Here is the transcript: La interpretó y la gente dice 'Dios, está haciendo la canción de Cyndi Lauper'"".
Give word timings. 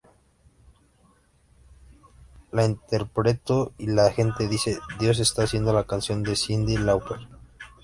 La 2.51 2.65
interpretó 2.65 3.71
y 3.77 3.85
la 3.85 4.09
gente 4.11 4.47
dice 4.47 4.79
'Dios, 4.99 5.19
está 5.19 5.43
haciendo 5.43 5.73
la 5.73 5.83
canción 5.83 6.23
de 6.23 6.35
Cyndi 6.35 6.75
Lauper'"". 6.77 7.27